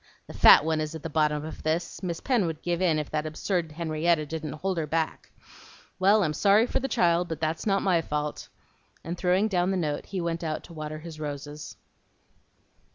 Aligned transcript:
The 0.25 0.33
fat 0.33 0.65
one 0.65 0.81
is 0.81 0.95
at 0.95 1.03
the 1.03 1.11
bottom 1.11 1.45
of 1.45 1.61
this. 1.61 2.01
Miss 2.01 2.19
Pen 2.19 2.47
would 2.47 2.63
give 2.63 2.81
in 2.81 2.97
if 2.97 3.11
that 3.11 3.27
absurd 3.27 3.73
Henrietta 3.73 4.25
didn't 4.25 4.53
hold 4.53 4.79
her 4.79 4.87
back. 4.87 5.31
Well, 5.99 6.23
I'm 6.23 6.33
sorry 6.33 6.65
for 6.65 6.79
the 6.79 6.87
child, 6.87 7.27
but 7.27 7.39
that's 7.39 7.67
not 7.67 7.83
my 7.83 8.01
fault;" 8.01 8.49
and 9.03 9.15
throwing 9.15 9.47
down 9.47 9.69
the 9.69 9.77
note, 9.77 10.07
he 10.07 10.19
went 10.19 10.43
out 10.43 10.63
to 10.63 10.73
water 10.73 10.97
his 10.97 11.19
roses. 11.19 11.77